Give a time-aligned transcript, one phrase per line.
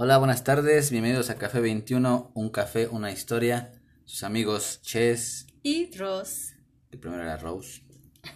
[0.00, 3.72] Hola, buenas tardes, bienvenidos a Café 21, un café, una historia.
[4.04, 5.48] Sus amigos Ches.
[5.64, 6.54] Y Ross.
[6.92, 7.82] El primero era Rose.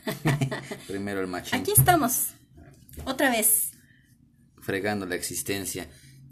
[0.89, 1.61] primero el machín.
[1.61, 2.31] Aquí estamos,
[3.05, 3.75] otra vez.
[4.59, 5.87] Fregando la existencia.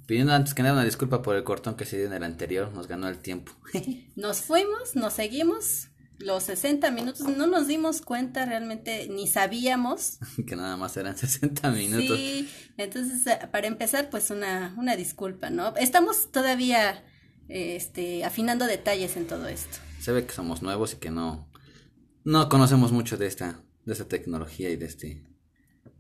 [0.04, 2.72] Pidiendo antes que nada una disculpa por el cortón que se dio en el anterior,
[2.72, 3.52] nos ganó el tiempo.
[4.16, 5.89] nos fuimos, nos seguimos,
[6.20, 10.18] los 60 minutos, no nos dimos cuenta realmente, ni sabíamos.
[10.46, 12.16] que nada más eran 60 minutos.
[12.16, 15.74] Sí, entonces eh, para empezar, pues una, una disculpa, ¿no?
[15.76, 17.04] Estamos todavía
[17.48, 19.78] este, afinando detalles en todo esto.
[20.00, 21.50] Se ve que somos nuevos y que no,
[22.24, 25.24] no conocemos mucho de esta, de esta tecnología y de este,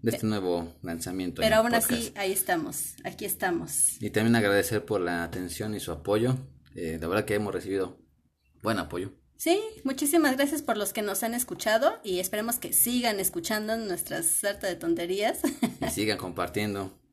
[0.02, 1.42] de este nuevo lanzamiento.
[1.42, 4.00] Pero aún así, ahí estamos, aquí estamos.
[4.00, 6.36] Y también agradecer por la atención y su apoyo.
[6.74, 7.98] Eh, la verdad que hemos recibido
[8.62, 9.19] buen apoyo.
[9.40, 14.26] Sí, muchísimas gracias por los que nos han escuchado y esperemos que sigan escuchando nuestras
[14.26, 15.40] sarta de tonterías.
[15.80, 16.96] Y sigan compartiendo.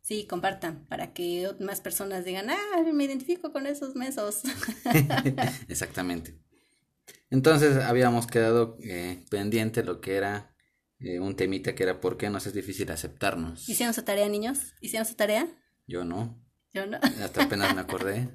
[0.00, 4.42] Sí, compartan para que más personas digan, ah, me identifico con esos mesos.
[5.68, 6.38] Exactamente.
[7.30, 10.54] Entonces habíamos quedado eh, pendiente lo que era
[10.98, 13.66] eh, un temita que era por qué nos es difícil aceptarnos.
[13.66, 14.74] ¿Hicieron su tarea, niños?
[14.82, 15.48] ¿Hicieron su tarea?
[15.86, 16.38] Yo no.
[16.74, 16.98] Yo no.
[17.22, 18.28] Hasta apenas me acordé.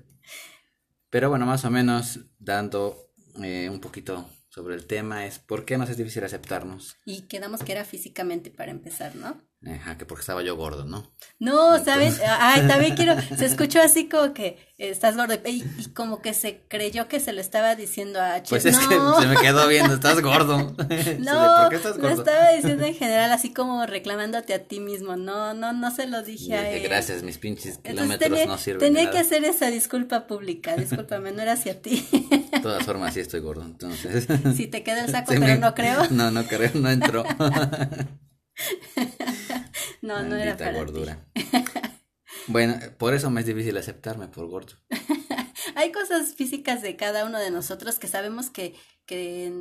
[1.11, 3.08] Pero bueno, más o menos dando
[3.43, 6.97] eh, un poquito sobre el tema es por qué nos es difícil aceptarnos.
[7.05, 9.41] Y quedamos que era físicamente para empezar, ¿no?
[9.67, 11.11] Ajá, que porque estaba yo gordo, ¿no?
[11.37, 12.21] No, ¿sabes?
[12.39, 17.09] Ay, también quiero, se escuchó así como que estás gordo y, como que se creyó
[17.09, 18.49] que se lo estaba diciendo a H.
[18.49, 20.75] Pues es que se me quedó viendo, estás gordo.
[21.19, 22.15] No, ¿Por qué estás gordo?
[22.15, 26.07] lo estaba diciendo en general así como reclamándote a ti mismo, no, no, no se
[26.07, 26.83] lo dije a él.
[26.83, 31.53] Gracias, mis pinches kilómetros no sirven Tenía que hacer esa disculpa pública, discúlpame, no era
[31.53, 32.07] hacia ti.
[32.51, 34.25] De todas formas, sí estoy gordo, entonces.
[34.55, 36.07] Sí, te queda el saco, pero no creo.
[36.11, 37.25] No, no creo, no entró.
[40.17, 41.25] No, no era para gordura.
[42.47, 44.73] bueno, por eso me es difícil aceptarme por gordo.
[45.75, 49.51] Hay cosas físicas de cada uno de nosotros que sabemos que, que,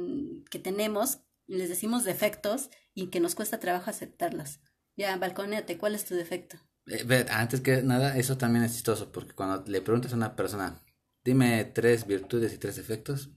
[0.50, 4.60] que tenemos, les decimos defectos y que nos cuesta trabajo aceptarlas.
[4.96, 6.58] Ya, balconéate, ¿cuál es tu defecto?
[6.86, 10.82] Eh, antes que nada, eso también es chistoso, porque cuando le preguntas a una persona,
[11.24, 13.30] dime tres virtudes y tres defectos,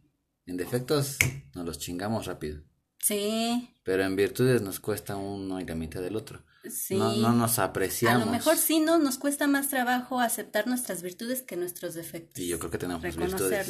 [0.46, 1.18] en defectos
[1.54, 2.64] nos los chingamos rápido.
[3.00, 3.76] Sí.
[3.84, 6.44] Pero en virtudes nos cuesta uno y la mitad del otro.
[6.70, 6.96] Sí.
[6.96, 8.22] No, no nos apreciamos.
[8.22, 12.34] A lo mejor sí no, nos cuesta más trabajo aceptar nuestras virtudes que nuestros defectos.
[12.36, 13.04] Sí, yo creo que tenemos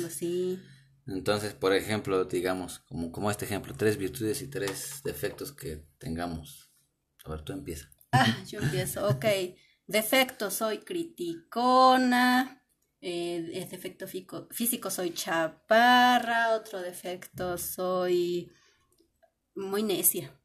[0.09, 0.59] sí.
[1.07, 6.72] Entonces, por ejemplo, digamos, como, como este ejemplo, tres virtudes y tres defectos que tengamos.
[7.25, 7.90] A ver, tú empieza.
[8.12, 9.25] Ah, yo empiezo, ok.
[9.88, 12.58] Defecto, soy criticona.
[13.02, 16.56] Eh, defecto físico, soy chaparra.
[16.56, 18.52] Otro defecto, soy
[19.56, 20.40] muy necia.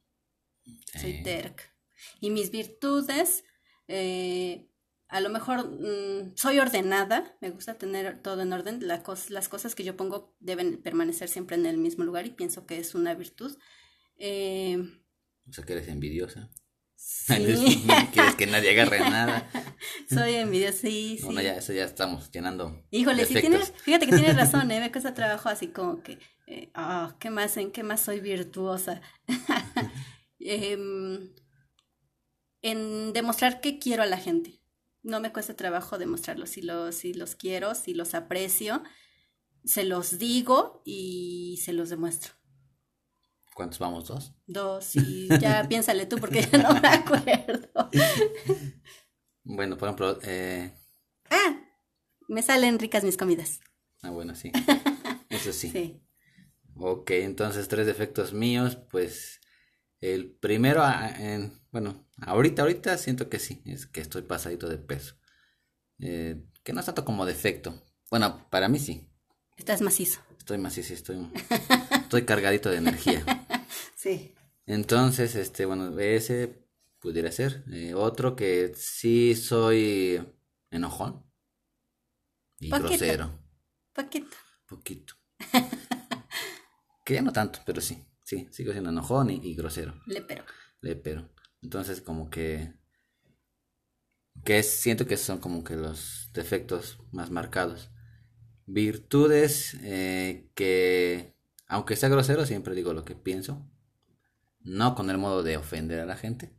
[1.00, 1.75] Soy terca.
[2.20, 3.44] Y mis virtudes,
[3.88, 4.68] eh,
[5.08, 9.84] a lo mejor mm, soy ordenada, me gusta tener todo en orden, las cosas que
[9.84, 13.56] yo pongo deben permanecer siempre en el mismo lugar y pienso que es una virtud.
[14.18, 14.78] Eh,
[15.48, 16.50] o sea que eres envidiosa.
[16.98, 17.84] Sí.
[18.12, 19.48] quieres que nadie agarre nada.
[20.08, 22.84] Soy envidiosa, sí, Bueno, ya, eso ya estamos llenando.
[22.90, 24.80] Híjole, sí tienes, fíjate que tienes razón, ¿eh?
[24.80, 27.56] me cuesta trabajo así como que, eh, oh, ¿qué más?
[27.58, 29.02] ¿En qué más soy virtuosa?
[30.40, 31.32] Em,
[32.70, 34.60] en demostrar que quiero a la gente.
[35.02, 36.46] No me cuesta trabajo demostrarlo.
[36.46, 38.82] Si los, si los quiero, si los aprecio,
[39.64, 42.32] se los digo y se los demuestro.
[43.54, 44.08] ¿Cuántos vamos?
[44.08, 44.34] ¿Dos?
[44.46, 47.88] Dos, y ya piénsale tú porque ya no me acuerdo.
[49.44, 50.76] bueno, por ejemplo, eh...
[51.30, 51.60] Ah,
[52.28, 53.60] me salen ricas mis comidas.
[54.02, 54.50] Ah, bueno, sí.
[55.30, 55.70] Eso sí.
[55.70, 56.02] Sí.
[56.74, 59.40] Ok, entonces tres defectos míos, pues
[60.00, 60.84] el primero,
[61.18, 65.16] en, bueno, ahorita, ahorita siento que sí, es que estoy pasadito de peso.
[65.98, 67.82] Eh, que no es tanto como defecto.
[68.10, 69.08] Bueno, para mí sí.
[69.56, 70.20] Estás macizo.
[70.38, 71.30] Estoy macizo, estoy,
[72.02, 73.24] estoy cargadito de energía.
[73.96, 74.34] Sí.
[74.66, 76.68] Entonces, este, bueno, ese
[77.00, 77.64] pudiera ser.
[77.72, 80.22] Eh, otro que sí soy
[80.70, 81.24] enojón
[82.60, 83.38] y grosero.
[83.92, 84.36] Poquito.
[84.66, 85.14] Poquito.
[87.04, 88.06] que ya no tanto, pero sí.
[88.26, 90.02] Sí, sigo siendo enojón y, grosero.
[90.04, 90.44] Lepero.
[90.80, 91.30] Lepero.
[91.62, 92.74] Entonces, como que.
[94.44, 97.92] Que siento que son como que los defectos más marcados.
[98.66, 101.36] Virtudes eh, que,
[101.68, 103.64] aunque sea grosero, siempre digo lo que pienso.
[104.58, 106.52] No con el modo de ofender a la gente.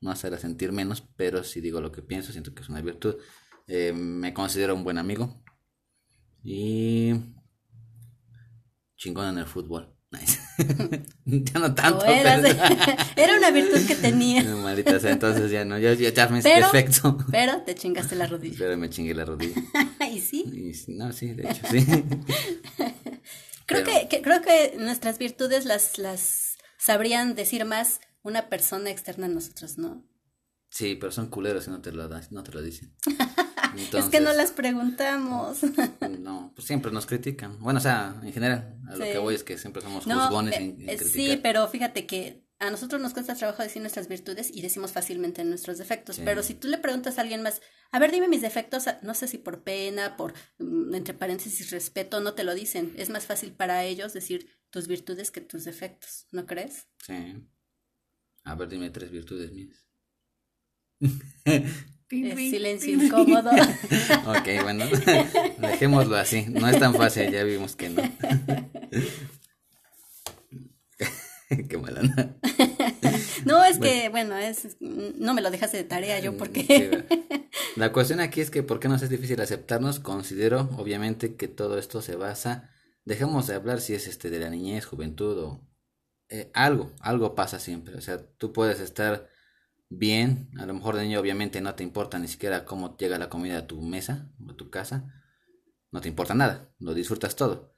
[0.00, 3.14] No hacerla sentir menos, pero si digo lo que pienso, siento que es una virtud.
[3.68, 5.40] Eh, me considero un buen amigo.
[6.42, 7.12] Y
[8.96, 9.95] chingón en el fútbol.
[11.24, 12.04] ya no tanto.
[12.06, 12.58] Era, pero-
[13.16, 14.42] era una virtud que tenía.
[14.42, 17.18] No, maldita sea, entonces ya no, ya, ya, ya me Pero- perfecto.
[17.30, 18.56] Pero te chingaste la rodilla.
[18.58, 19.60] Pero me chingué la rodilla.
[20.12, 20.44] y sí.
[20.86, 21.84] Y no, sí, de hecho, sí.
[23.66, 28.90] Creo Pero- que, que- creo que nuestras virtudes las, las sabrían decir más una persona
[28.90, 30.04] externa a nosotros, ¿no?
[30.70, 32.94] Sí, pero son culeros y no te lo, no te lo dicen.
[33.92, 35.58] Es que no las preguntamos.
[36.20, 37.58] No, pues siempre nos critican.
[37.60, 39.12] Bueno, o sea, en general, a lo Sí.
[39.12, 41.08] que voy es que siempre somos No, juzgones eh, en, en eh, criticar.
[41.36, 45.44] sí, pero fíjate que a nosotros nos cuesta trabajo decir nuestras virtudes y decimos fácilmente
[45.44, 46.16] nuestros defectos.
[46.16, 46.22] Sí.
[46.24, 47.60] Pero si tú le preguntas a alguien más,
[47.92, 52.20] a ver, dime mis defectos, no sé si por pena, por, mm, entre paréntesis, respeto,
[52.20, 52.92] no te lo dicen.
[52.96, 56.86] Es más fácil para ellos decir tus virtudes que tus defectos, ¿no crees?
[57.06, 57.46] Sí.
[58.44, 59.86] A ver, dime tres virtudes mías.
[62.10, 63.50] Es silencio incómodo.
[64.26, 64.84] Ok, bueno,
[65.58, 66.46] dejémoslo así.
[66.48, 68.02] No es tan fácil, ya vimos que no.
[71.68, 72.02] Qué mala.
[72.02, 72.14] ¿no?
[73.44, 77.04] No, es que, bueno, es, no me lo dejaste de tarea yo Sí, porque...
[77.76, 80.00] La cuestión aquí es que ¿por qué nos es difícil aceptarnos?
[80.00, 82.70] Considero obviamente que todo esto se basa,
[83.04, 85.68] dejemos de hablar si es este de la niñez, juventud o
[86.28, 89.28] eh, algo, algo pasa siempre, o sea, tú puedes estar
[89.88, 93.28] bien, a lo mejor de niño obviamente no te importa ni siquiera cómo llega la
[93.30, 95.12] comida a tu mesa o a tu casa,
[95.92, 97.72] no te importa nada, lo disfrutas todo.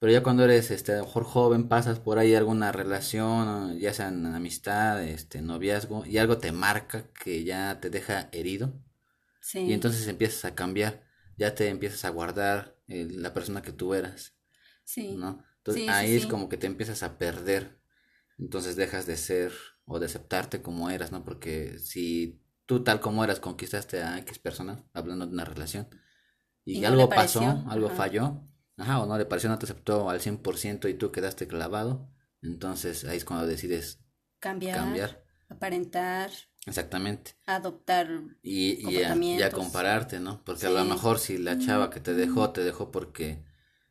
[0.00, 3.94] Pero ya cuando eres este, a lo mejor joven, pasas por ahí alguna relación, ya
[3.94, 8.74] sea en amistad, este, noviazgo, y algo te marca que ya te deja herido,
[9.40, 9.60] Sí.
[9.60, 11.04] y entonces empiezas a cambiar,
[11.36, 14.34] ya te empiezas a guardar eh, la persona que tú eras,
[14.84, 15.16] sí.
[15.16, 15.44] ¿no?
[15.58, 17.78] Entonces Sí, sí, ahí es como que te empiezas a perder,
[18.38, 19.52] entonces dejas de ser
[19.84, 21.24] o de aceptarte como eras, ¿no?
[21.24, 25.88] Porque si tú tal como eras conquistaste a X persona, hablando de una relación,
[26.64, 27.96] y, algo pasó, algo ajá.
[27.96, 28.42] falló,
[28.76, 32.10] ajá, o no le pareció, no te aceptó al 100% y tú quedaste clavado,
[32.42, 34.02] entonces ahí es cuando decides
[34.40, 36.30] Cambiar, cambiar, aparentar,
[36.66, 37.36] exactamente.
[37.46, 38.08] adoptar.
[38.42, 39.54] Y, y, a, y a comportamientos.
[39.54, 40.42] compararte, ¿no?
[40.44, 43.44] Porque a lo mejor si la chava que te dejó, te dejó porque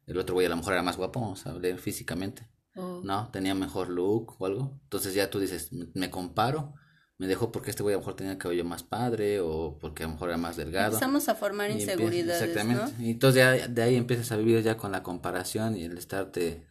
[0.05, 3.29] el otro güey a lo mejor era más guapo, vamos a hablar físicamente, o- ¿no?
[3.31, 4.79] Tenía mejor look o algo.
[4.83, 6.73] Entonces ya tú dices, me, comparo,
[7.17, 10.03] me dejó porque este güey a lo mejor tenía el cabello más padre o porque
[10.03, 10.93] a lo mejor era más delgado.
[10.93, 12.93] Empezamos a formar Y empiezas- inseguridades, Exactamente.
[12.97, 13.03] ¿no?
[13.05, 16.67] Y entonces ya de ahí empiezas a vivir ya con la comparación y el estarte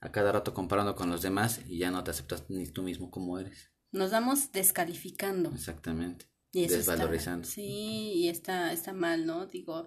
[0.00, 3.10] a cada rato comparando con los demás y ya no te aceptas ni tú mismo
[3.10, 3.70] como eres.
[3.92, 5.50] Nos vamos descalificando.
[5.50, 6.26] Exactamente.
[6.54, 7.46] Y eso está- Desvalorizando.
[7.46, 9.46] sí, y está, está mal, ¿no?
[9.46, 9.86] Digo,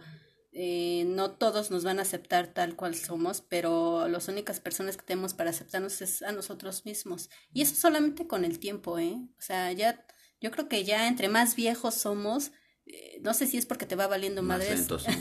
[0.57, 5.04] eh, no todos nos van a aceptar tal cual somos, pero las únicas personas que
[5.04, 7.30] tenemos para aceptarnos es a nosotros mismos.
[7.54, 9.18] Y eso solamente con el tiempo, ¿eh?
[9.38, 10.06] O sea, ya,
[10.40, 12.52] yo creo que ya entre más viejos somos,
[12.86, 14.86] eh, no sé si es porque te va valiendo Más madres.
[14.88, 15.06] somos.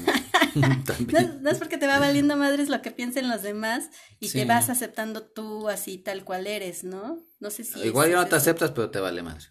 [1.43, 3.91] No, es porque te va valiendo madres lo que piensen los demás
[4.21, 7.19] y te vas aceptando tú así tal cual eres, ¿no?
[7.41, 7.81] No sé si...
[7.81, 8.37] Igual ya no te eso.
[8.37, 9.45] aceptas, pero te vale madre.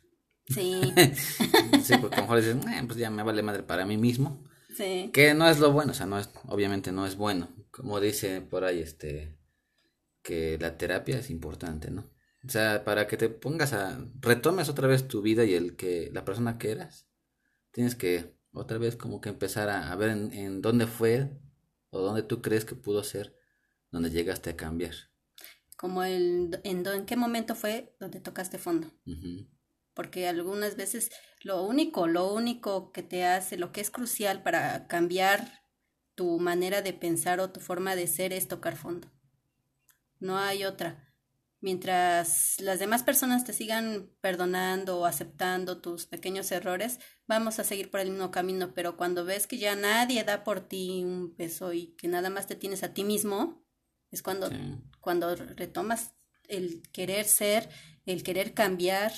[0.48, 0.94] Sí,
[1.84, 4.46] Sí, porque a lo mejor dices, "Eh, pues ya me vale madre para mí mismo.
[4.76, 5.10] Sí.
[5.14, 7.50] Que no es lo bueno, o sea, no es, obviamente no es bueno.
[7.72, 9.38] Como dice por ahí, este,
[10.22, 12.12] que la terapia es importante, ¿no?
[12.46, 16.10] O sea, para que te pongas a, retomes otra vez tu vida y el que,
[16.14, 17.08] la persona que eras,
[17.72, 21.32] tienes que otra vez como que empezar a, a ver en, en dónde fue
[21.90, 23.38] o dónde tú crees que pudo ser,
[23.92, 24.94] donde llegaste a cambiar.
[25.78, 28.88] Como el, en, en qué momento fue donde tocaste fondo.
[29.06, 29.48] Ujú.
[29.94, 31.12] Porque algunas veces
[31.42, 35.64] lo único, lo único que te hace, lo que es crucial para cambiar
[36.16, 39.12] tu manera de pensar o tu forma de ser es tocar fondo.
[40.20, 41.14] No hay otra.
[41.60, 47.90] Mientras las demás personas te sigan perdonando o aceptando tus pequeños errores, vamos a seguir
[47.90, 51.72] por el mismo camino, pero cuando ves que ya nadie da por ti un peso
[51.72, 53.66] y que nada más te tienes a ti mismo,
[54.12, 54.58] es cuando, Sí.
[55.00, 56.14] cuando retomas
[56.50, 57.70] el querer ser,
[58.06, 59.14] el querer cambiar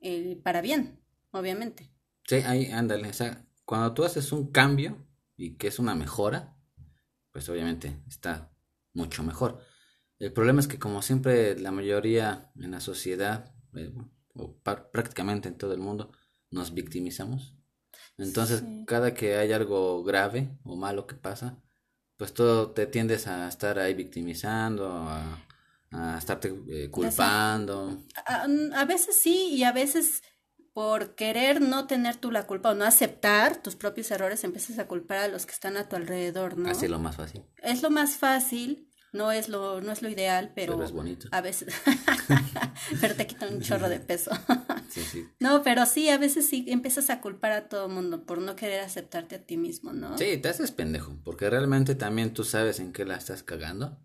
[0.00, 1.90] el para bien, obviamente.
[2.26, 3.08] Sí, ahí, ándale.
[3.08, 6.56] O sea, cuando tú haces un cambio y que es una mejora,
[7.32, 8.50] pues obviamente está
[8.92, 9.60] mucho mejor.
[10.18, 13.92] El problema es que como siempre la mayoría en la sociedad, eh,
[14.34, 16.12] o prácticamente en todo el mundo,
[16.50, 17.54] nos victimizamos.
[18.18, 18.84] Entonces, Sí.
[18.86, 21.62] cada que hay algo grave o malo que pasa,
[22.16, 25.42] pues todo te tiendes a estar ahí victimizando, a,
[25.92, 28.04] a estarte eh, culpando.
[28.26, 30.22] A, a veces sí y a veces
[30.72, 34.86] por querer no tener tú la culpa o no aceptar tus propios errores empiezas a
[34.86, 36.70] culpar a los que están a tu alrededor, ¿no?
[36.70, 37.42] Así lo más fácil.
[37.62, 41.28] Es lo más fácil, no es lo, no es lo ideal, pero, Pero es bonito.
[41.32, 41.74] a veces,
[43.00, 44.30] pero te quita un chorro de peso.
[44.90, 45.24] Sí, sí.
[45.38, 48.56] no, pero sí, a veces sí empiezas a culpar a todo el mundo por no
[48.56, 50.18] querer aceptarte a ti mismo, ¿no?
[50.18, 54.00] Sí, te haces pendejo, porque realmente también tú sabes en qué la estás cagando,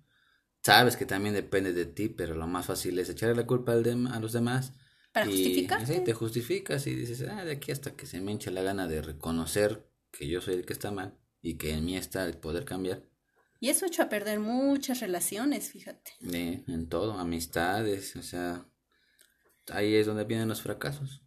[0.65, 3.83] sabes que también depende de ti, pero lo más fácil es echarle la culpa al
[3.83, 4.73] dem- a los demás.
[5.13, 5.67] Para y.
[5.85, 8.87] Sí, te justificas y dices, ah, de aquí hasta que se me hinche la gana
[8.87, 12.37] de reconocer que yo soy el que está mal y que en mí está el
[12.37, 13.03] poder cambiar.
[13.59, 16.11] Y eso echó a perder muchas relaciones, fíjate.
[16.33, 18.65] Eh, en todo, amistades, o sea,
[19.71, 21.21] ahí es donde vienen los fracasos.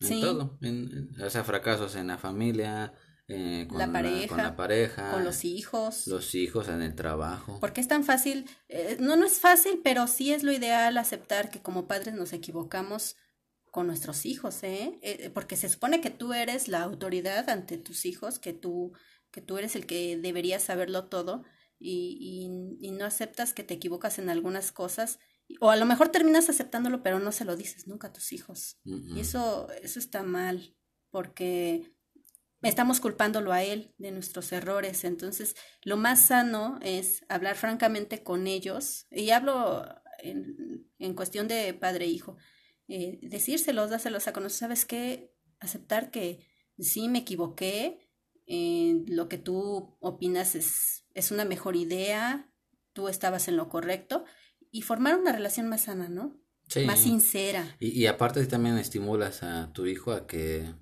[0.00, 0.20] En Sí.
[0.20, 2.94] todo, en, en- o sea, fracasos en la familia,
[3.28, 6.06] eh, con, La pareja, con la pareja, Con los hijos.
[6.06, 7.58] los hijos, en el trabajo.
[7.60, 11.50] Porque es tan fácil, eh, no, no es fácil, pero sí es lo ideal aceptar
[11.50, 13.16] que como padres nos equivocamos
[13.70, 14.98] con nuestros hijos, ¿eh?
[15.02, 18.92] Eh, porque se supone que tú eres la autoridad ante tus hijos, que tú,
[19.30, 21.44] que tú eres el que deberías saberlo todo
[21.78, 25.18] y, y, y no aceptas que te equivocas en algunas cosas,
[25.60, 28.78] o a lo mejor terminas aceptándolo, pero no se lo dices nunca a tus hijos.
[28.84, 30.76] Y eso, eso está mal,
[31.10, 31.93] porque
[32.64, 35.04] estamos culpándolo a él de nuestros errores.
[35.04, 39.84] Entonces, lo más sano es hablar francamente con ellos, y hablo
[40.18, 42.36] en, en cuestión de padre e hijo,
[42.88, 45.34] eh, decírselos, dáselos a conocer, ¿sabes qué?
[45.60, 46.46] Aceptar que
[46.78, 47.98] sí me equivoqué,
[48.46, 52.50] eh, lo que tú opinas es, es una mejor idea,
[52.92, 54.24] tú estabas en lo correcto,
[54.70, 56.40] y formar una relación más sana, ¿no?
[56.68, 56.84] Sí.
[56.84, 57.76] Más sincera.
[57.78, 60.74] Y, y aparte también estimulas a tu hijo a que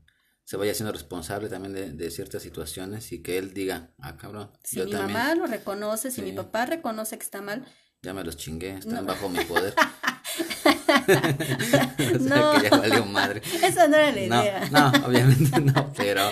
[0.45, 4.51] se vaya siendo responsable también de, de ciertas situaciones y que él diga, ah, cabrón,
[4.65, 7.65] Si yo mi también mamá lo reconoce, si mi papá reconoce que está mal,
[8.03, 9.13] ya me los chingué, están No.
[9.13, 9.75] bajo mi poder.
[10.93, 12.53] o sea No.
[12.61, 13.43] que ya valió madre.
[13.63, 14.69] esa no era la No, idea.
[14.71, 16.23] no, obviamente no, pero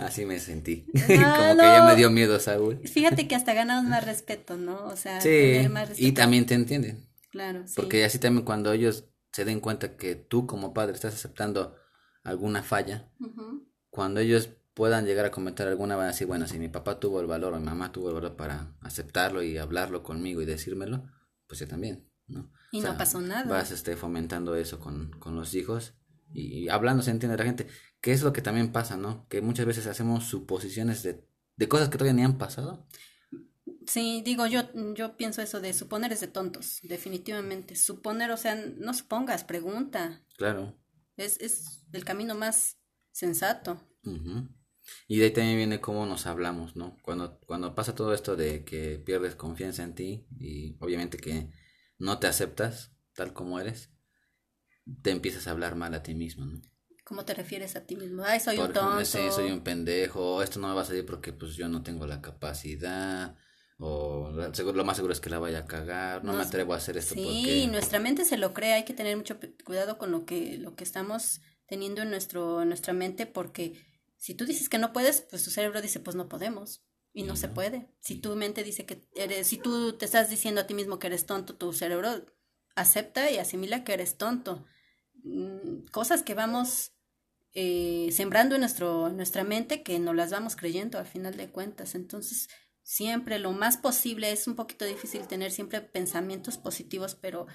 [0.00, 0.86] así me sentí.
[0.94, 2.80] No, Como que ya me dio miedo Saúl.
[2.86, 4.84] Fíjate que hasta ganamos más respeto, ¿no?
[4.86, 6.08] O sea, Sí, tener más respeto.
[6.08, 7.08] y también te entienden.
[7.30, 7.74] Claro, sí.
[7.76, 11.76] Porque así también cuando ellos se den cuenta que tú como padre estás aceptando
[12.22, 13.08] alguna falla,
[13.90, 17.20] cuando ellos puedan llegar a comentar alguna, van a decir, bueno, si mi papá tuvo
[17.20, 21.04] el valor o mi mamá tuvo el valor para aceptarlo y hablarlo conmigo y decírmelo,
[21.46, 22.50] pues yo también, ¿no?
[22.70, 23.44] Y no pasó nada.
[23.44, 25.94] Vas este, fomentando eso con, con los hijos
[26.32, 27.66] y, hablando se entiende la gente,
[28.00, 29.26] que es lo que también pasa, ¿no?
[29.28, 31.26] Que muchas veces hacemos suposiciones de,
[31.56, 32.86] de cosas que todavía ni han pasado.
[33.86, 34.62] Sí, digo, yo,
[34.94, 37.76] yo pienso eso de suponer es de tontos, definitivamente.
[37.76, 40.22] Suponer, o sea, no supongas, pregunta.
[40.36, 40.78] Claro.
[41.16, 42.78] Es, es el camino más
[43.10, 43.80] sensato.
[45.06, 46.96] Y de ahí también viene cómo nos hablamos, ¿no?
[47.02, 51.50] Cuando, cuando pasa todo esto de que pierdes confianza en ti y obviamente que
[51.98, 53.90] no te aceptas tal como eres,
[55.02, 56.60] te empiezas a hablar mal a ti mismo, ¿no?
[57.04, 58.24] ¿Cómo te refieres a ti mismo?
[58.24, 59.04] Ay, soy Por un ejemplo, tonto.
[59.04, 62.06] sí, soy un pendejo, esto no me va a salir porque pues yo no tengo
[62.06, 63.36] la capacidad,
[63.78, 66.96] o lo más seguro es que la vaya a cagar, no me atrevo a hacer
[66.96, 67.66] esto Sí, porque...
[67.66, 70.84] nuestra mente se lo cree, hay que tener mucho cuidado con lo que, lo que
[70.84, 73.74] estamos teniendo en, nuestro, nuestra mente, porque
[74.16, 77.36] si tú dices que no puedes, pues tu cerebro dice, pues no podemos, y no
[77.36, 77.88] se puede.
[78.00, 81.08] Si tu mente dice que eres, si tú te estás diciendo a ti mismo que
[81.08, 82.24] eres tonto, tu cerebro
[82.74, 84.64] acepta y asimila que eres tonto.
[85.22, 86.92] Mm, Cosas que vamos
[87.54, 91.94] eh, sembrando en, nuestro, nuestra mente que no las vamos creyendo al final de cuentas.
[91.94, 92.48] Entonces,
[92.82, 97.46] siempre lo más posible, es un poquito difícil tener siempre pensamientos positivos, pero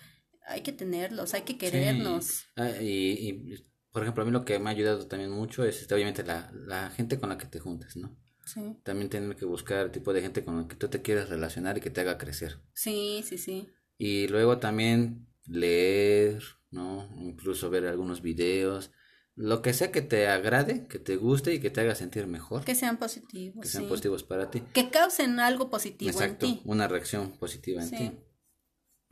[0.45, 1.59] hay que tenerlos, hay que Sí.
[1.59, 2.45] querernos.
[2.55, 3.55] Ah, y, y,
[3.97, 6.51] por ejemplo, a mí lo que me ha ayudado también mucho es este, obviamente la,
[6.53, 8.15] la gente con la que te juntes, ¿no?
[8.45, 11.29] Sí, También tener que buscar el tipo de gente con la que tú te quieras
[11.29, 12.59] relacionar y que te haga crecer.
[12.73, 13.67] sí, sí, sí.
[13.97, 17.09] Y luego también leer, ¿no?
[17.17, 18.91] Incluso ver algunos videos.
[19.33, 22.63] Lo que sea que te agrade, que te guste y que te haga sentir mejor.
[22.63, 23.61] Que sean positivos.
[23.63, 23.89] que sean sí.
[23.89, 24.61] positivos para ti.
[24.73, 26.61] Que causen algo positivo Exacto, en ti.
[26.65, 27.95] una reacción positiva en Sí.
[27.97, 28.11] ti.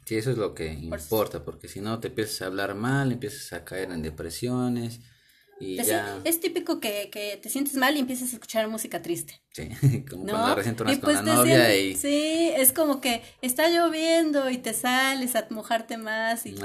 [0.06, 3.12] Sí, eso es lo que Por- importa, porque si no te empiezas a hablar mal,
[3.12, 5.00] empiezas a caer en depresiones
[5.60, 6.22] y Pues ya...
[6.26, 9.42] es típico que, que te sientes mal y empiezas a escuchar música triste.
[9.52, 9.70] Sí,
[10.10, 10.34] como ¿No?
[10.34, 11.96] cuando recién tornas Y con pues la novia sientes- y...
[11.96, 16.56] Sí, es como que está lloviendo y te sales a mojarte más y,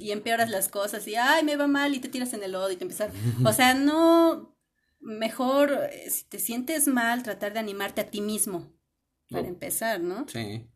[0.00, 2.70] y empeoras las cosas y ay, me va mal y te tiras en el lodo
[2.72, 3.12] y te empiezas...
[3.44, 4.56] O sea, no...
[5.00, 8.72] Mejor, eh, si te sientes mal, tratar de animarte a ti mismo,
[9.30, 10.26] para empezar, ¿no?
[10.26, 10.66] Sí.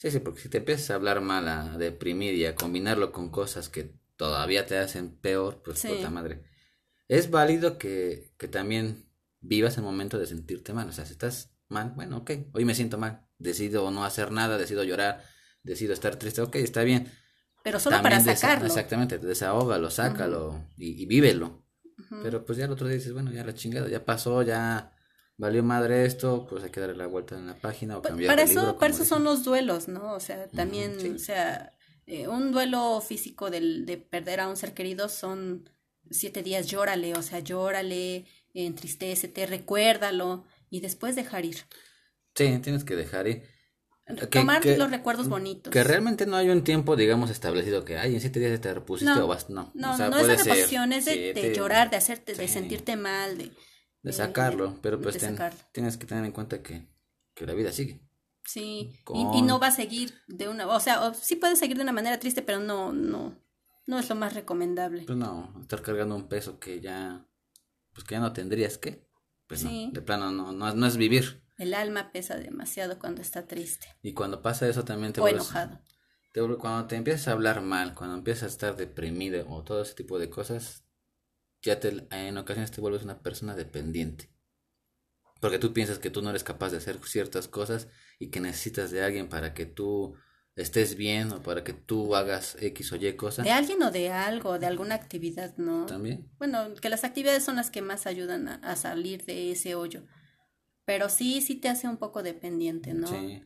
[0.00, 3.28] Sí, sí, porque si te empiezas a hablar mal, a deprimir y a combinarlo con
[3.28, 5.88] cosas que todavía te hacen peor, pues Sí.
[5.88, 6.42] puta madre.
[7.06, 10.88] Es válido que, que también vivas el momento de sentirte mal.
[10.88, 13.26] O sea, si estás mal, bueno, ok, hoy me siento mal.
[13.38, 15.22] Decido no hacer nada, decido llorar,
[15.62, 17.10] decido estar triste, ok, está bien.
[17.62, 18.66] Pero solo También para sacarlo.
[18.66, 21.62] Exactamente, desahógalo, sácalo y, y vívelo.
[22.22, 24.96] Pero pues ya el otro día dices, bueno, ya la chingada, ya pasó, ya
[25.40, 28.44] valió madre esto, pues hay que darle la vuelta en la página o cambiar para
[28.44, 30.12] de eso, libro, para eso son los duelos, ¿no?
[30.12, 31.08] O sea, también, sí.
[31.08, 31.72] o sea,
[32.06, 35.70] eh, un duelo físico del, de perder a un ser querido son
[36.10, 41.56] siete días, llórale, o sea, llórale, entristecete, recuérdalo y después dejar ir.
[42.34, 43.42] Sí, tienes que dejar ir.
[44.30, 45.72] tomar los recuerdos bonitos.
[45.72, 49.18] Que realmente no hay un tiempo, digamos, establecido que, ay, en siete días te repusiste
[49.18, 49.70] o vas, no.
[49.72, 53.50] No, no es de reposición, es de, llorar, de hacerte, de sentirte mal, de...
[54.02, 55.18] De sacarlo, pero pues
[55.72, 56.88] tienes que tener en cuenta que,
[57.34, 58.00] que la vida sigue.
[58.44, 61.92] Sí, y, no va a seguir de una, o sea, sí puede seguir de una
[61.92, 63.38] manera triste, pero no, no,
[63.86, 65.02] no es lo más recomendable.
[65.06, 67.26] Pues no, estar cargando un peso que ya,
[67.92, 69.06] pues que ya no tendrías que,
[69.46, 71.44] pues no, de plano no, no, no es vivir.
[71.58, 73.86] El alma pesa demasiado cuando está triste.
[74.02, 75.78] Y cuando pasa eso también te o enojado.
[76.32, 79.94] Te, cuando te empiezas a hablar mal, cuando empiezas a estar deprimido o todo ese
[79.94, 80.84] tipo de cosas,
[81.62, 84.30] ya te, en ocasiones te vuelves una persona dependiente.
[85.40, 87.88] Porque tú piensas que tú no eres capaz de hacer ciertas cosas
[88.18, 90.14] y que necesitas de alguien para que tú
[90.54, 93.44] estés bien o para que tú hagas X o Y cosas.
[93.44, 95.86] De alguien o de algo, de alguna actividad, ¿no?
[95.86, 96.30] También.
[96.38, 100.02] Bueno, que las actividades son las que más ayudan a salir de ese hoyo.
[100.84, 103.06] Pero sí, sí te hace un poco dependiente, ¿no?
[103.06, 103.42] Sí.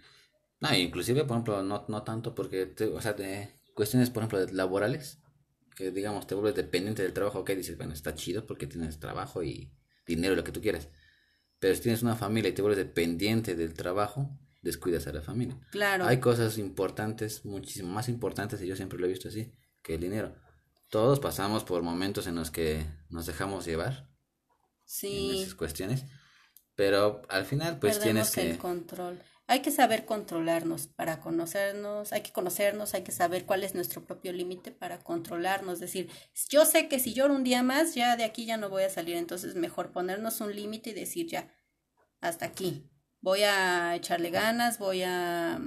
[0.61, 5.21] No, inclusive, por ejemplo, no, no tanto porque, o sea, de cuestiones, por ejemplo, laborales,
[5.75, 9.43] que digamos, te vuelves dependiente del trabajo, ok, dices, bueno, está chido porque tienes trabajo
[9.43, 9.73] y
[10.07, 10.89] dinero, lo que tú quieras.
[11.59, 15.59] Pero si tienes una familia y te vuelves dependiente del trabajo, descuidas a la familia.
[15.71, 16.07] Claro.
[16.07, 19.53] Hay cosas importantes, muchísimo más importantes, y yo siempre lo he visto así,
[19.83, 20.35] que el dinero.
[20.89, 24.09] Todos pasamos por momentos en los que nos dejamos llevar.
[24.85, 25.31] Sí.
[25.31, 26.05] En esas cuestiones.
[26.75, 28.53] Pero al final, pues tienes que.
[28.53, 29.21] el control.
[29.47, 34.05] Hay que saber controlarnos para conocernos, hay que conocernos, hay que saber cuál es nuestro
[34.05, 35.75] propio límite para controlarnos.
[35.75, 36.11] Es decir,
[36.49, 38.91] yo sé que si lloro un día más, ya de aquí ya no voy a
[38.91, 41.53] salir, entonces mejor ponernos un límite y decir ya,
[42.21, 42.89] hasta aquí.
[43.21, 45.61] Voy a echarle ganas, voy a,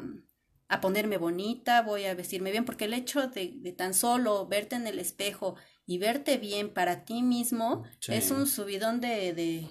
[0.69, 4.75] a ponerme bonita, voy a vestirme bien, porque el hecho de, de tan solo verte
[4.75, 5.55] en el espejo
[5.86, 9.67] y verte bien para ti mismo es un subidón de, de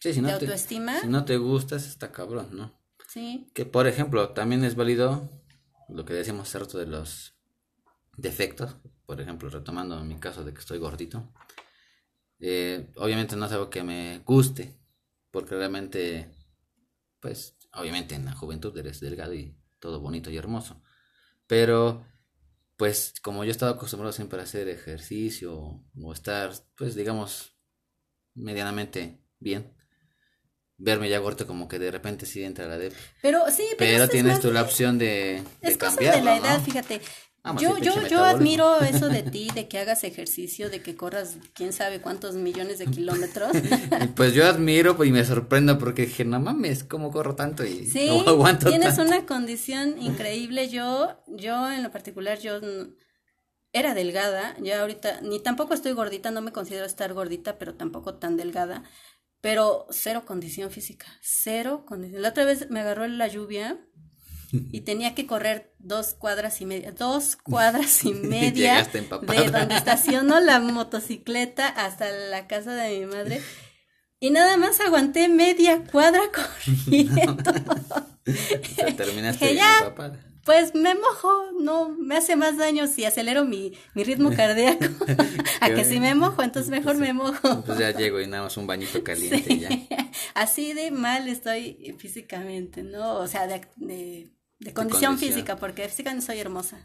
[0.00, 1.00] Sí, si no autoestima.
[1.00, 2.81] si no te gustas, está cabrón, ¿no?
[3.52, 5.28] Que, por ejemplo, también es válido
[5.88, 7.34] lo que decíamos hace de los
[8.16, 8.76] defectos.
[9.06, 11.32] Por ejemplo, retomando mi caso de que estoy gordito.
[12.40, 14.76] Eh, obviamente no es algo que me guste,
[15.30, 16.34] porque realmente,
[17.20, 20.82] pues, obviamente en la juventud eres delgado y todo bonito y hermoso.
[21.46, 22.04] Pero,
[22.76, 27.56] pues, como yo he estado acostumbrado siempre a hacer ejercicio o estar, pues, digamos,
[28.34, 29.74] medianamente bien,
[30.78, 34.40] verme ya gordo como que de repente sí entra la de Pero sí, pero, tienes
[34.40, 37.00] tú la opción de, de cambiarlo, de la edad, fíjate.
[37.58, 41.72] yo, yo, yo admiro eso de ti, de que hagas ejercicio, de que corras quién
[41.72, 43.52] sabe cuántos millones de kilómetros.
[44.16, 48.06] pues yo admiro y me sorprendo porque dije, no mames, ¿cómo corro tanto y sí,
[48.08, 50.68] no aguanto tienes una condición increíble.
[50.68, 52.60] Yo, yo en lo particular, yo
[53.72, 58.14] era delgada, ya ahorita, ni tampoco estoy gordita, no me considero estar gordita, pero tampoco
[58.16, 58.84] tan delgada
[59.42, 62.22] pero cero condición física, cero condición.
[62.22, 63.76] La otra vez me agarró la lluvia
[64.52, 70.40] y tenía que correr dos cuadras y media, dos cuadras y media de donde estacionó
[70.40, 73.42] la motocicleta hasta la casa de mi madre.
[74.20, 76.22] Y nada más aguanté media cuadra
[76.94, 77.42] corriendo.
[78.96, 79.92] terminaste ya,
[80.44, 84.86] pues me mojo, no, me hace más daño si acelero mi, mi ritmo cardíaco
[85.60, 87.62] a que si me mojo, entonces mejor me mojo.
[87.64, 89.68] Pues ya llego y nada más un bañito caliente ya.
[90.34, 93.16] Así de mal estoy físicamente, ¿no?
[93.16, 96.78] O sea, de, de, de condición, física, porque físicamente soy hermosa.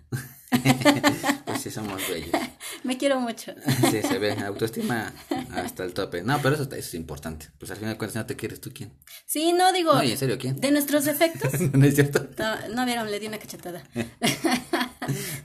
[1.70, 2.30] Sí, somos bellos.
[2.84, 3.54] Me quiero mucho.
[3.92, 5.14] sí, se ve, autoestima
[5.54, 6.24] hasta el tope.
[6.24, 7.50] No, pero eso, eso es importante.
[7.58, 8.94] Pues al final de cuentas, no te quieres, ¿tú quién?
[9.26, 9.94] Sí, no digo.
[9.94, 10.60] No, en serio, ¿quién?
[10.60, 11.60] De nuestros defectos.
[11.74, 12.28] no es cierto.
[12.38, 13.84] No, no vieron, le di una cachetada.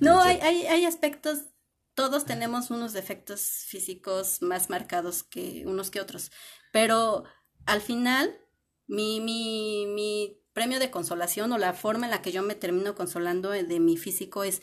[0.00, 1.46] no, hay, hay, hay aspectos
[1.94, 6.30] todos tenemos unos defectos físicos más marcados que unos que otros,
[6.72, 7.24] pero
[7.66, 8.34] al final
[8.86, 12.94] mi, mi, mi premio de consolación o la forma en la que yo me termino
[12.94, 14.62] consolando de mi físico es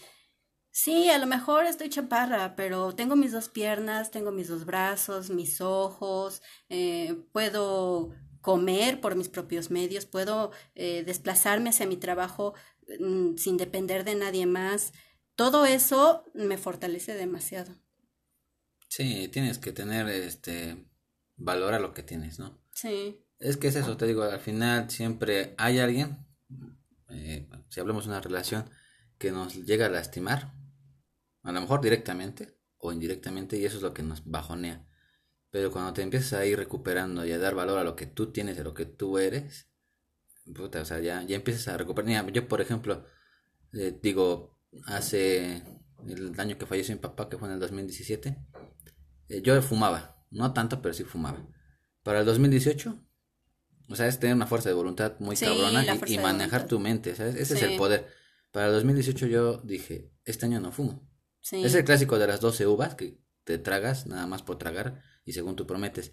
[0.72, 5.30] Sí, a lo mejor estoy chaparra, pero tengo mis dos piernas, tengo mis dos brazos,
[5.30, 12.54] mis ojos, eh, puedo comer por mis propios medios, puedo eh, desplazarme hacia mi trabajo
[13.00, 14.94] mm, sin depender de nadie más.
[15.36, 17.74] Todo eso me fortalece demasiado.
[18.88, 20.86] Sí, tienes que tener este
[21.36, 22.60] valor a lo que tienes, ¿no?
[22.74, 23.24] Sí.
[23.40, 26.26] Es que es eso, te digo, al final siempre hay alguien,
[27.10, 28.70] eh, si hablamos de una relación,
[29.18, 30.54] que nos llega a lastimar,
[31.44, 34.86] a lo mejor directamente o indirectamente, y eso es lo que nos bajonea.
[35.52, 38.32] Pero cuando te empiezas a ir recuperando y a dar valor a lo que tú
[38.32, 39.68] tienes, a lo que tú eres,
[40.56, 42.32] puta, o sea, ya, ya empiezas a recuperar.
[42.32, 43.06] Yo, por ejemplo,
[43.74, 45.64] eh, digo, hace
[46.08, 48.38] el año que falleció mi papá, que fue en el 2017,
[49.30, 51.46] eh, yo fumaba, no tanto, pero sí fumaba.
[52.04, 53.06] Para el 2018
[53.92, 57.16] O sea, es tener una fuerza de voluntad muy Sí, cabrona y- manejar tu mente,
[57.16, 57.36] ¿sabes?
[57.36, 58.08] Ese es el poder.
[58.52, 61.09] Para el 2018 yo dije, este año no fumo.
[61.50, 61.64] Sí.
[61.64, 65.34] Es el clásico de las 12 uvas que te tragas nada más por tragar y
[65.34, 66.12] según tú prometes.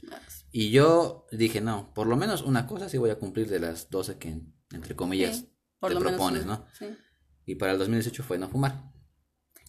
[0.51, 3.90] Y yo dije, no, por lo menos una cosa sí voy a cumplir de las
[3.90, 4.40] 12 que,
[4.72, 6.66] entre comillas, Sí, por te lo propones, ¿no?
[6.79, 6.87] Sí.
[7.44, 8.90] Y para el 2018 fue no fumar.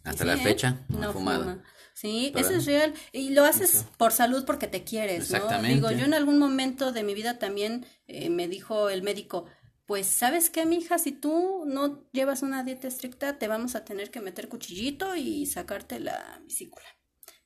[0.03, 0.37] Hasta Sí, la ¿eh?
[0.37, 1.43] fecha, no, he fumado.
[1.43, 1.63] fuma.
[1.93, 2.93] Sí, Pero- eso es real.
[3.11, 3.89] Y lo haces Eso.
[3.97, 5.61] por salud porque te quieres, ¿no?
[5.63, 9.45] Digo, yo en algún momento de mi vida también eh, me dijo el médico,
[9.87, 10.99] pues, ¿sabes qué, mija?
[10.99, 15.45] Si tú no llevas una dieta estricta, te vamos a tener que meter cuchillito y
[15.45, 16.85] sacarte la vesícula.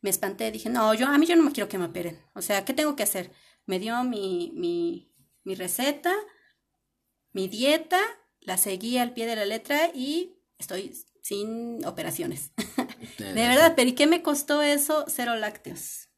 [0.01, 2.19] Me espanté, dije, no, yo, a mí yo no me quiero que me operen.
[2.33, 3.31] O sea, ¿qué tengo que hacer?
[3.67, 6.15] Me dio mi, mi, mi receta,
[7.31, 7.99] mi dieta,
[8.39, 12.53] la seguí al pie de la letra y estoy sin operaciones.
[13.19, 15.05] De verdad, pero ¿y qué me costó eso?
[15.07, 16.09] Cero lácteos.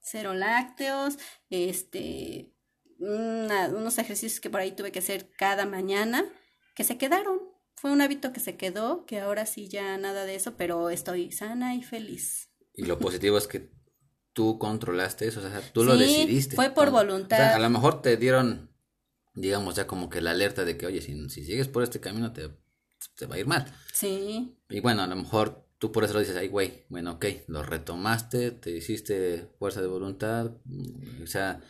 [0.00, 1.18] Cero lácteos,
[1.50, 2.55] este,
[2.98, 6.24] una- unos ejercicios que por ahí tuve que hacer cada mañana,
[6.74, 7.40] que se quedaron.
[7.76, 11.30] Fue un hábito que se quedó, que ahora sí ya nada de eso, pero estoy
[11.32, 12.48] sana y feliz.
[12.74, 13.70] Y lo positivo es que
[14.32, 16.56] tú controlaste eso, o sea, tú lo decidiste.
[16.56, 17.54] fue por Con- o sea, voluntad.
[17.54, 18.70] a lo mejor te dieron,
[19.34, 22.32] digamos, ya como que la alerta de que, oye, si, si sigues por este camino
[22.32, 22.50] te,
[23.16, 23.66] te va a ir mal.
[23.92, 27.24] Sí, Y bueno, a lo mejor tú por eso lo dices, ay, güey, bueno, ok,
[27.48, 31.60] lo retomaste, te hiciste fuerza de voluntad, mm, o sea,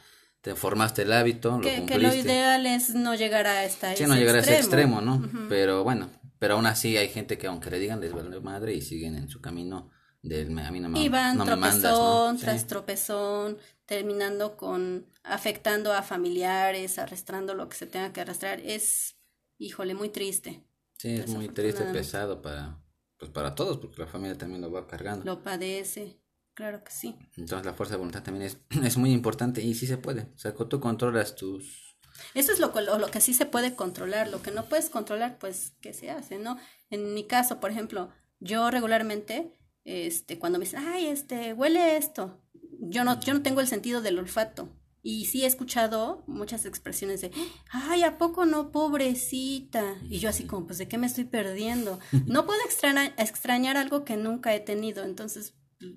[0.47, 2.07] te formaste el hábito, lo que, que cumpliste.
[2.07, 5.21] lo ideal es no llegar a esta Sí, no llegar a ese extremo, ¿no?
[5.49, 8.81] Pero bueno, pero aún así hay gente que aunque le digan les vale madre y
[8.81, 9.91] siguen en su camino
[10.23, 12.35] del me- a mí no me, Y van no me tropezón mandas, ¿no?
[12.39, 12.45] Sí.
[12.45, 18.61] tras tropezón, terminando con afectando a familiares, arrastrando lo que se tenga que arrastrar.
[18.61, 19.17] Es,
[19.59, 20.63] híjole, muy triste.
[20.99, 22.81] Sí, es muy triste, pesado para,
[23.19, 25.25] pues para todos, porque la familia también lo va cargando.
[25.25, 26.21] Lo padece,
[26.57, 27.15] claro que sí.
[27.37, 30.23] Entonces la fuerza de voluntad también es, es muy importante y sí se puede.
[30.35, 31.97] O sea, tú controlas tus...
[32.35, 34.29] Eso es lo, que- lo, lo que sí se puede controlar.
[34.29, 36.59] Lo que no puedes controlar, pues, ¿qué se hace, no?
[36.91, 38.09] En mi caso, por ejemplo,
[38.41, 39.53] yo regularmente,
[39.85, 42.41] este, cuando me dicen, ay, este, huele esto,
[42.81, 44.69] yo no, yo no tengo el sentido del olfato.
[45.03, 47.31] Y sí he escuchado muchas expresiones de,
[47.71, 49.95] ay, ¿a poco no, pobrecita?
[50.09, 51.99] Y yo así como, pues, ¿de qué me estoy perdiendo?
[52.27, 55.05] No puedo extrañar, extrañar algo que nunca he tenido.
[55.05, 55.55] Entonces,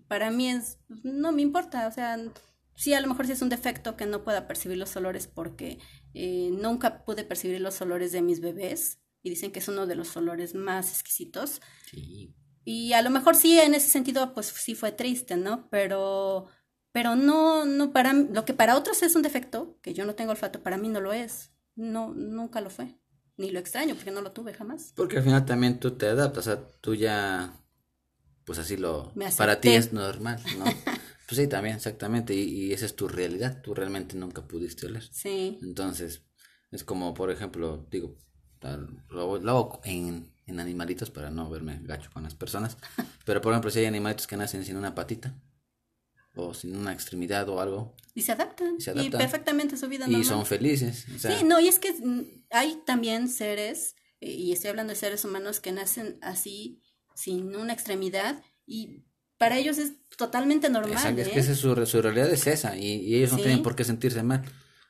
[0.07, 2.17] para mí es, no me importa, o sea,
[2.75, 5.79] sí, a lo mejor sí es un defecto que no pueda percibir los olores porque
[6.13, 9.95] eh, nunca pude percibir los olores de mis bebés y dicen que es uno de
[9.95, 11.61] los olores más exquisitos.
[11.85, 15.67] Sí, Y a lo mejor sí, en ese sentido, pues sí fue triste, ¿no?
[15.69, 16.47] Pero,
[16.91, 20.31] pero no, no para lo que para otros es un defecto, que yo no tengo
[20.31, 21.51] olfato, para mí no lo es.
[21.75, 22.99] No, nunca lo fue.
[23.37, 24.95] Ni lo extraño, porque no lo tuve jamás.
[24.95, 27.53] Porque al final también tú te adaptas, o sea, tú ya,
[28.49, 30.65] pues así lo, Me para ti es normal, ¿no?
[31.27, 35.07] pues sí, también, exactamente, y, y esa es tu realidad, tú realmente nunca pudiste oler.
[35.11, 36.23] Sí, Entonces,
[36.71, 38.17] es como, por ejemplo, digo,
[39.09, 42.75] lo, lo hago en, en animalitos para no verme gacho con las personas,
[43.23, 45.39] pero por ejemplo, si hay animalitos que nacen sin una patita,
[46.35, 48.77] o sin una extremidad o algo, y se adaptan.
[48.79, 49.19] Y se Y adaptan.
[49.21, 50.25] perfectamente su vida y normal.
[50.27, 54.71] son felices, o sea, Sí, no, y es que mm, hay también seres, y estoy
[54.71, 56.81] hablando de seres humanos que nacen así,
[57.19, 59.03] sin una extremidad, y
[59.37, 60.93] para ellos es totalmente normal.
[60.93, 61.31] Exacto, es ¿eh?
[61.31, 63.43] que esa es su, re- su realidad es esa y, y ellos no Sí.
[63.43, 64.41] tienen por qué sentirse mal.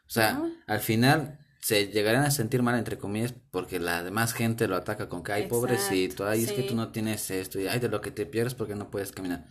[0.08, 0.50] O sea, No.
[0.68, 5.08] al final se llegarán a sentir mal entre comillas porque la demás gente lo ataca
[5.10, 7.90] con que ay Exacto, pobrecito, ay es que tú no tienes esto y ay de
[7.90, 9.46] lo que te pierdes porque no puedes caminar.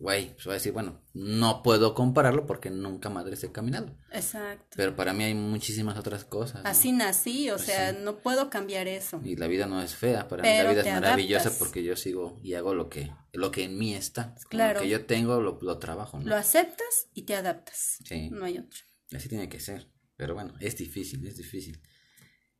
[0.00, 3.96] Güey, pues va a decir, bueno, no puedo compararlo porque nunca madres he caminado.
[4.10, 4.74] Exacto.
[4.76, 6.62] Pero para mí hay muchísimas otras cosas.
[6.64, 6.68] ¿no?
[6.68, 9.20] Así nací, o Pues sea, no puedo cambiar eso.
[9.24, 11.58] Y la vida no es fea, para mí la vida es maravillosa adaptas.
[11.58, 14.34] porque yo sigo y hago lo que lo que en mí está.
[14.48, 14.80] Claro.
[14.80, 16.26] Lo que yo tengo lo, lo trabajo, ¿no?
[16.26, 17.98] Lo aceptas y te adaptas.
[18.04, 18.30] Sí.
[18.30, 18.80] No hay otro.
[19.14, 19.88] Así tiene que ser.
[20.16, 21.80] Pero bueno, es difícil, es difícil.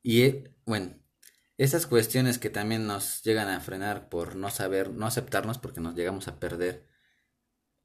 [0.02, 0.96] Y eh, bueno,
[1.56, 5.94] esas cuestiones que también nos llegan a frenar por no saber, no aceptarnos porque nos
[5.94, 6.86] llegamos a perder.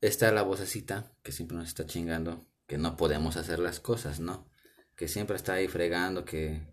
[0.02, 4.50] Está la vocecita que siempre nos está chingando, que no podemos hacer las cosas, ¿no?
[4.96, 6.68] Que siempre está ahí fregando, que,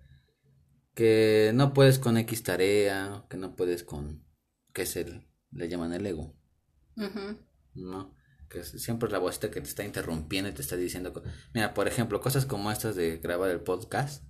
[0.95, 4.25] que no puedes con X tarea, que no puedes con,
[4.73, 6.37] que es el, le llaman el ego.
[7.75, 8.15] ¿no?
[8.49, 11.13] Que es siempre la vocita que te está interrumpiendo y te está diciendo...
[11.53, 14.25] Mira, por ejemplo, cosas como estas de grabar el podcast.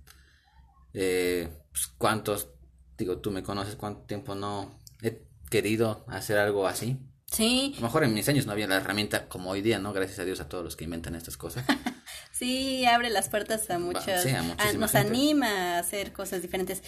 [0.93, 2.49] Eh, pues, ¿Cuántos,
[2.97, 6.99] digo, tú me conoces, cuánto tiempo no he querido hacer algo así?
[7.29, 9.91] Sí, A lo mejor en mis años no había la herramienta como hoy día, ¿no?
[9.91, 11.65] Gracias a Dios a todos los que inventan estas cosas.
[12.31, 14.41] sí, abre las puertas a muchas, sí, a
[14.73, 14.97] nos gente.
[14.97, 16.83] anima a hacer cosas diferentes.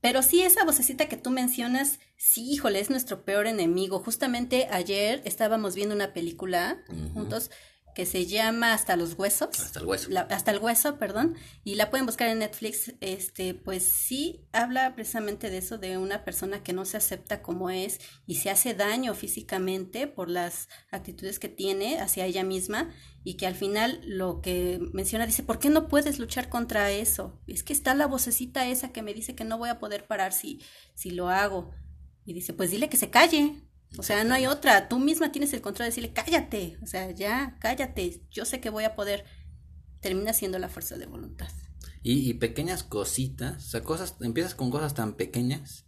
[0.00, 4.00] Pero sí, esa vocecita que tú mencionas, sí, híjole, es nuestro peor enemigo.
[4.00, 6.82] Justamente ayer estábamos viendo una película
[7.14, 7.52] juntos
[7.94, 9.58] que se llama Hasta los huesos.
[9.60, 10.08] Hasta el hueso.
[10.30, 12.94] hasta el hueso, perdón, y la pueden buscar en Netflix.
[13.00, 17.70] Este, pues sí habla precisamente de eso, de una persona que no se acepta como
[17.70, 22.90] es y se hace daño físicamente por las actitudes que tiene hacia ella misma
[23.24, 27.40] y que al final lo que menciona dice, ¿por qué no puedes luchar contra eso?
[27.46, 30.32] Es que está la vocecita esa que me dice que no voy a poder parar
[30.32, 30.60] si,
[30.94, 31.70] si lo hago.
[32.24, 33.62] Y dice, pues dile que se calle,
[33.98, 34.88] o sea, no hay otra.
[34.88, 36.78] Tú misma tienes el control de decirle, cállate.
[36.82, 38.22] O sea, ya, cállate.
[38.30, 39.24] Yo sé que voy a poder.
[40.00, 41.50] Termina siendo la fuerza de voluntad.
[42.02, 43.66] Y, y pequeñas cositas.
[43.66, 44.16] O sea, cosas.
[44.20, 45.86] Empiezas con cosas tan pequeñas.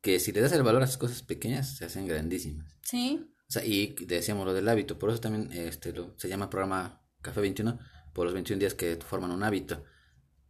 [0.00, 2.76] Que si le das el valor a esas cosas pequeñas, se hacen grandísimas.
[2.82, 3.32] Sí.
[3.48, 4.98] O sea, y decíamos lo del hábito.
[4.98, 7.78] Por eso también este, lo, se llama programa Café 21.
[8.12, 9.84] Por los 21 días que forman un hábito.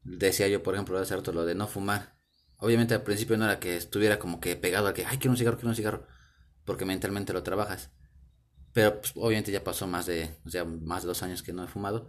[0.03, 2.17] Decía yo, por ejemplo, hace rato lo de no fumar.
[2.57, 5.37] Obviamente al principio no era que estuviera como que pegado a que, ay, quiero un
[5.37, 6.07] cigarro, quiero un cigarro
[6.65, 7.91] porque mentalmente lo trabajas.
[8.73, 11.65] Pero pues, obviamente ya pasó más de, o sea, más de dos años que no
[11.65, 12.09] he fumado.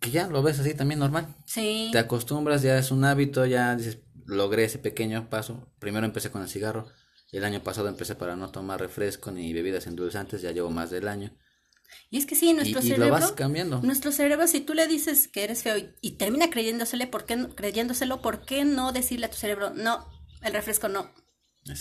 [0.00, 1.36] Que ya lo ves así también normal.
[1.46, 1.90] Sí.
[1.92, 5.72] Te acostumbras, ya es un hábito, ya dices, logré ese pequeño paso.
[5.78, 6.88] Primero empecé con el cigarro.
[7.32, 11.06] El año pasado empecé para no tomar refresco ni bebidas endulzantes, ya llevo más del
[11.06, 11.32] año.
[12.08, 13.06] Y es que sí, nuestro cerebro.
[13.06, 13.80] Y lo vas cambiando.
[13.82, 18.20] Nuestro cerebro, si tú le dices que eres feo y, termina creyéndosele, ¿por qué, creyéndoselo,
[18.20, 20.08] ¿por qué no decirle a tu cerebro, no,
[20.42, 21.12] el refresco no?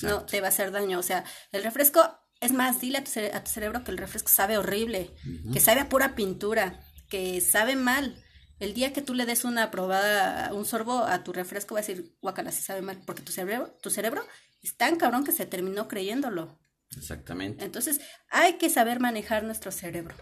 [0.03, 0.99] No te va a hacer daño.
[0.99, 2.01] O sea, el refresco,
[2.41, 3.03] es más, dile a
[3.43, 5.11] tu, cerebro que el refresco sabe horrible,
[5.53, 8.23] que sabe a pura pintura, que sabe mal.
[8.59, 11.83] El día que tú le des una probada, un sorbo a tu refresco, va a
[11.83, 14.21] decir, guacala, si sabe mal, porque tu cerebro, tu cerebro
[14.61, 16.59] es tan cabrón que se terminó creyéndolo.
[16.97, 17.63] Exactamente.
[17.63, 20.15] Entonces, hay que saber manejar nuestro cerebro.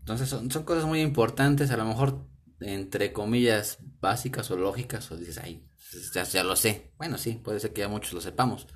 [0.00, 2.28] Entonces, son, son cosas muy importantes, a lo mejor,
[2.60, 5.66] entre comillas, básicas o lógicas, o dices, ay,
[6.14, 6.92] ya, ya, lo sé.
[6.98, 8.66] Bueno, sí, puede ser que ya muchos lo sepamos,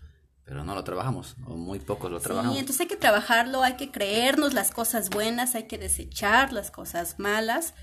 [0.45, 2.55] pero no lo trabajamos, o muy pocos lo trabajamos.
[2.55, 6.71] Sí, entonces hay que trabajarlo, hay que creernos las cosas buenas, hay que desechar las
[6.71, 7.75] cosas malas,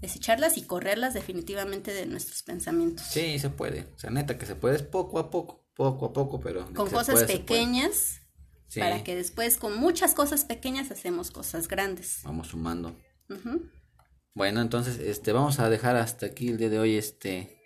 [0.00, 3.06] desecharlas y correrlas definitivamente de nuestros pensamientos.
[3.06, 6.12] Sí, se puede, o sea, neta que se puede, es poco a poco, poco a
[6.12, 6.72] poco, pero...
[6.72, 8.20] Con cosas pequeñas,
[8.74, 12.20] para que después con muchas cosas pequeñas hacemos cosas grandes.
[12.24, 12.96] Vamos sumando.
[14.34, 17.61] Bueno, entonces, este, vamos a dejar hasta aquí el día de hoy, este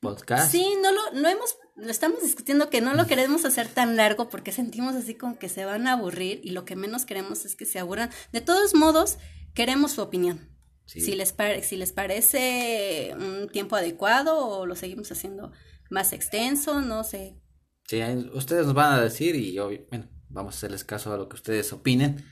[0.00, 0.50] podcast.
[0.50, 4.28] Sí, no lo, no hemos, lo estamos discutiendo que no lo queremos hacer tan largo
[4.28, 7.56] porque sentimos así como que se van a aburrir y lo que menos queremos es
[7.56, 8.10] que se aburran.
[8.32, 9.18] De todos modos,
[9.54, 10.48] queremos su opinión.
[10.84, 15.52] Si, les si les parece un tiempo adecuado o lo seguimos haciendo
[15.90, 17.40] más extenso, no sé.
[17.84, 18.00] Sí,
[18.34, 21.72] ustedes nos van a decir y bueno, vamos a hacerles caso a lo que ustedes
[21.72, 22.24] opinen.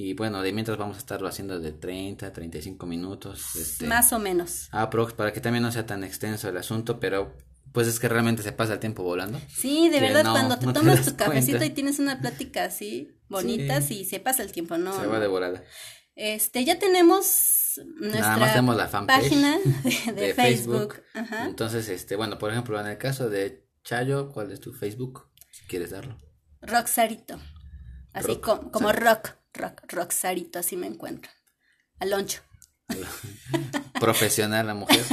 [0.00, 3.56] Y bueno, de mientras vamos a estarlo haciendo de 30 a 35 minutos.
[3.56, 4.68] Este, Más o menos.
[4.70, 7.36] Aprox, para que también no sea tan extenso el asunto, pero
[7.72, 9.40] pues es que realmente se pasa el tiempo volando.
[9.48, 14.04] Sí, de verdad, cuando te tomas tu cafecito y tienes una plática así, bonita, sí.
[14.04, 14.96] se pasa el tiempo, ¿no?
[15.00, 15.64] Se va de volada.
[16.14, 19.58] Este, ya tenemos nuestra la página
[20.14, 21.02] de, Facebook.
[21.44, 25.28] Entonces, este, bueno, por ejemplo, en el caso de Chayo, ¿cuál es tu Facebook?
[25.50, 26.16] Si quieres darlo.
[26.62, 27.40] Roxarito.
[28.12, 31.30] Así como rock rock, rocksarito, así me encuentro.
[31.98, 32.42] Aloncho.
[34.00, 35.04] Profesional la mujer.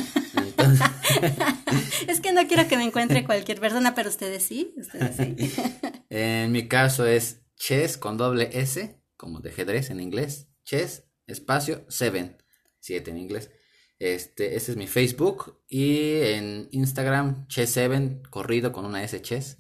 [2.08, 5.54] es que no quiero que me encuentre cualquier persona, pero ustedes sí, ustedes sí.
[6.10, 10.48] en mi caso es chess con doble S, como de ajedrez en inglés.
[10.63, 12.38] Chess, espacio, seven,
[12.80, 13.52] siete en inglés.
[13.98, 19.60] Este, este es mi Facebook y en Instagram chess7 corrido con una S chess.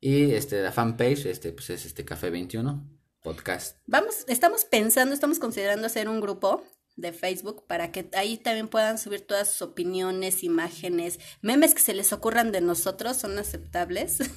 [0.00, 3.78] Y este la fanpage este pues es este café 21 podcast.
[3.86, 6.64] Vamos, estamos pensando, estamos considerando hacer un grupo
[6.96, 11.94] de Facebook para que ahí también puedan subir todas sus opiniones, imágenes, memes que se
[11.94, 14.18] les ocurran de nosotros son aceptables.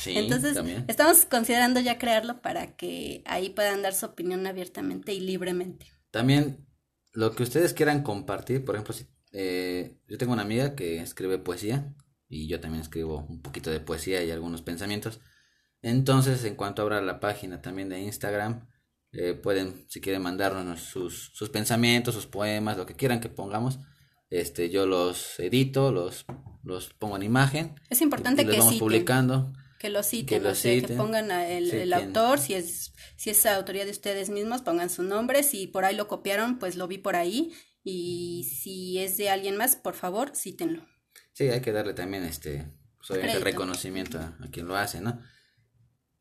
[0.00, 5.18] Sí, Entonces, estamos considerando ya crearlo para que ahí puedan dar su opinión abiertamente y
[5.18, 5.86] libremente.
[6.12, 6.68] También
[7.12, 11.38] lo que ustedes quieran compartir, por ejemplo, si, eh, yo tengo una amiga que escribe
[11.38, 11.96] poesía
[12.28, 15.20] y yo también escribo un poquito de poesía y algunos pensamientos.
[15.82, 18.68] Entonces, en cuanto abra la página también de Instagram,
[19.12, 23.78] eh, pueden, si quieren, mandarnos sus, sus pensamientos, sus poemas, lo que quieran que pongamos.
[24.30, 26.26] Este, yo los edito, los,
[26.62, 27.80] los pongo en imagen.
[27.88, 29.52] Es importante que vamos publicando.
[29.78, 33.92] Que lo citen, que, que pongan el, el autor, si es, si es autoría de
[33.92, 37.52] ustedes mismos, pongan su nombre, si por ahí lo copiaron, pues lo vi por ahí,
[37.84, 40.84] y si es de alguien más, por favor, cítenlo.
[41.32, 42.66] Sí, hay que darle también este,
[43.06, 45.22] pues, reconocimiento a, a, quien lo hace, ¿no?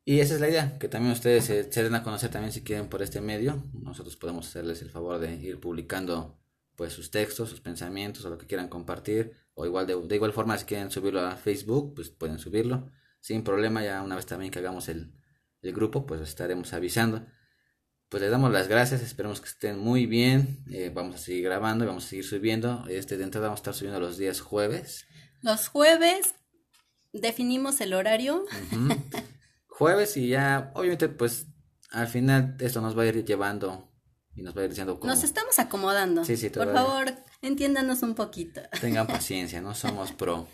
[0.08, 2.88] Y esa es la idea, que también ustedes se, den a conocer también si quieren
[2.88, 3.62] por este medio.
[3.74, 6.40] Nosotros podemos hacerles el favor de ir publicando
[6.78, 9.34] pues sus textos, sus pensamientos o lo que quieran compartir.
[9.54, 12.90] O igual de, de igual forma si quieren subirlo a Facebook, pues pueden subirlo.
[13.20, 15.12] Sin problema, ya una vez también que hagamos el,
[15.62, 17.26] el grupo, pues estaremos avisando.
[18.08, 21.84] pues les damos las gracias, esperemos que estén muy bien, eh, vamos a seguir grabando
[21.84, 25.06] y vamos a seguir subiendo, este de entrada vamos a estar subiendo los días jueves.
[25.42, 26.34] Los jueves
[27.12, 28.46] definimos el horario.
[29.78, 31.48] Jueves y ya, obviamente pues
[31.92, 33.92] al final esto nos va a ir llevando
[34.36, 35.12] y nos va a ir diciendo cómo...
[35.12, 36.26] Nos estamos acomodando.
[36.26, 38.62] Sí, sí, Por favor, entiéndanos un poquito.
[38.82, 40.48] Tengan paciencia, no somos pro.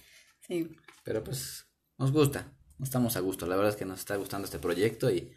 [0.47, 0.69] Sí.
[1.03, 1.65] Pero pues
[1.97, 5.33] nos gusta, estamos a gusto, la verdad es que nos está gustando este proyecto y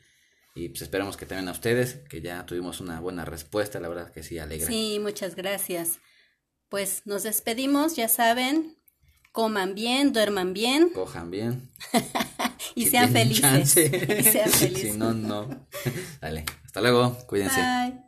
[0.57, 4.11] y pues esperamos que también a ustedes, que ya tuvimos una buena respuesta, la verdad
[4.11, 4.67] que sí, alegra.
[4.67, 5.99] Sí, muchas gracias.
[6.71, 8.79] Pues nos despedimos, ya saben,
[9.33, 10.89] coman bien, duerman bien.
[10.95, 11.71] Cojan bien.
[12.75, 13.77] y, sean felices.
[13.77, 14.93] y sean felices.
[14.93, 15.49] si no, no.
[16.21, 17.61] Dale, hasta luego, cuídense.
[17.61, 18.06] Bye.